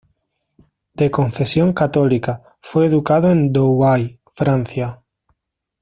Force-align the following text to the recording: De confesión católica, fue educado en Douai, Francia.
De 0.95 1.11
confesión 1.11 1.73
católica, 1.73 2.57
fue 2.59 2.87
educado 2.87 3.29
en 3.29 3.53
Douai, 3.53 4.19
Francia. 4.31 5.03